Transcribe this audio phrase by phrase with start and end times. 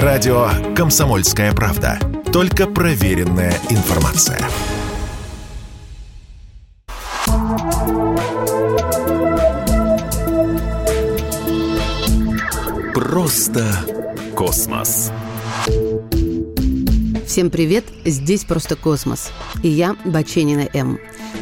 [0.00, 1.98] Радио «Комсомольская правда».
[2.32, 4.40] Только проверенная информация.
[12.94, 13.70] Просто
[14.34, 15.12] космос.
[17.32, 19.30] Всем привет, здесь «Просто космос».
[19.62, 20.98] И я, Баченина М.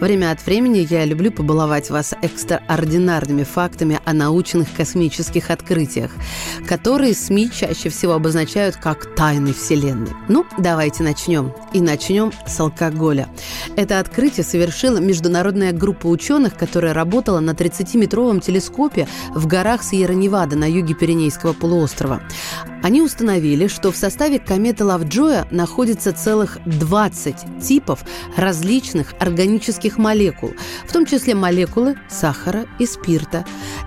[0.00, 6.10] Время от времени я люблю побаловать вас экстраординарными фактами о научных космических открытиях,
[6.66, 10.12] которые СМИ чаще всего обозначают как «тайны Вселенной».
[10.26, 11.52] Ну, давайте начнем.
[11.74, 13.28] И начнем с алкоголя.
[13.76, 20.64] Это открытие совершила международная группа ученых, которая работала на 30-метровом телескопе в горах Сьерра-Невада на
[20.64, 22.22] юге Пиренейского полуострова.
[22.84, 28.04] Они установили, что в составе кометы Лавджоя находится целых 20 типов
[28.36, 30.52] различных органических молекул,
[30.86, 33.46] в том числе молекулы сахара и спирта.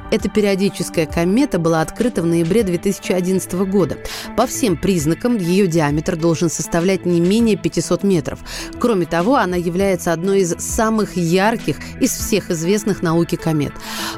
[0.09, 3.97] Эта периодическая комета была открыта в ноябре 2011 года.
[4.37, 8.39] По всем признакам ее диаметр должен составлять не менее 500 метров.
[8.79, 13.73] Кроме того, она является одной из самых ярких из всех известных науке комет.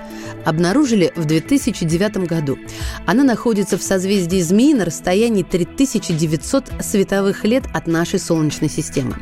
[0.46, 2.58] обнаружили в 2009 году.
[3.04, 9.16] Она находится в созвездии Змеи на расстоянии 3900 световых лет от нашей Солнечной системы.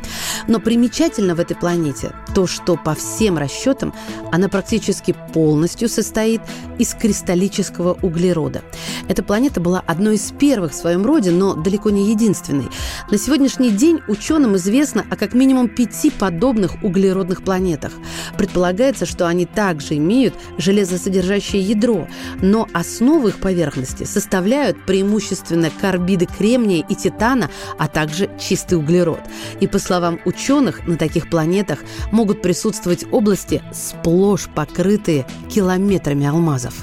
[0.46, 3.94] Но примечательно в этой планете то, что по всем расчетам
[4.30, 6.42] она практически полностью состоит
[6.78, 8.60] из кристаллического углерода.
[9.08, 12.68] Эта планета была одной из первых в своем роде, но далеко не единственной.
[13.10, 17.92] На сегодняшний день ученым известно о как минимум пяти подобных углеродных планетах.
[18.36, 22.06] Предполагается, что они также имеют железосодержащее ядро,
[22.42, 29.20] но основу их поверхности составляют преимущественно карбиды кремния и титана, а также чистый углерод.
[29.60, 31.78] И по словам ученых, на таких планетах
[32.12, 36.74] могут присутствовать области, сплошь покрытые километрами алмазов.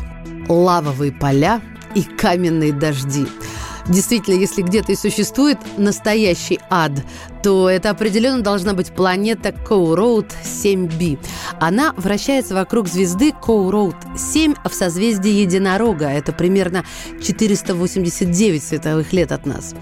[0.48, 1.62] Лавовые поля
[1.96, 3.26] и каменные дожди–
[3.88, 6.92] Действительно, если где-то и существует настоящий ад,
[7.42, 11.20] то это определенно должна быть планета Коуроуд 7b.
[11.60, 16.08] Она вращается вокруг звезды Коуроуд 7 в созвездии Единорога.
[16.08, 16.86] Это примерно
[17.22, 19.74] 489 световых лет от нас.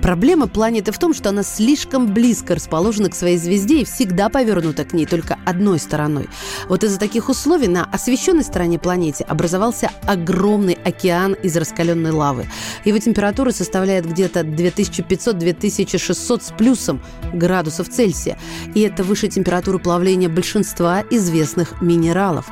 [0.00, 4.84] Проблема планеты в том, что она слишком близко расположена к своей звезде и всегда повернута
[4.84, 6.28] к ней только одной стороной.
[6.68, 12.46] Вот из-за таких условий на освещенной стороне планеты образовался огромный океан из раскаленной лавы.
[12.84, 17.02] Его температура составляет где-то 2500-2600 с плюсом
[17.32, 18.38] градусов Цельсия,
[18.74, 22.46] и это выше температуры плавления большинства известных минералов.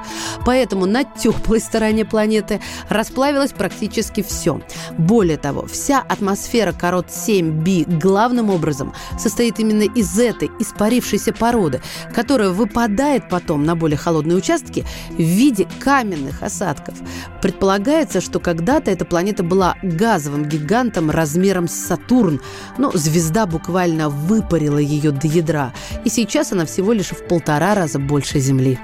[0.44, 1.27] Поэтому на теплой
[1.58, 4.60] стороне планеты расплавилось практически все.
[4.96, 11.80] Более того, вся атмосфера корот 7b главным образом состоит именно из этой испарившейся породы,
[12.14, 16.94] которая выпадает потом на более холодные участки в виде каменных осадков.
[17.42, 22.40] Предполагается, что когда-то эта планета была газовым гигантом размером с Сатурн,
[22.78, 25.72] но звезда буквально выпарила ее до ядра,
[26.04, 28.78] и сейчас она всего лишь в полтора раза больше Земли.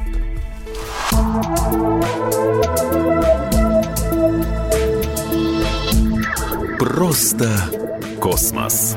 [6.79, 7.51] Просто
[8.21, 8.97] космос.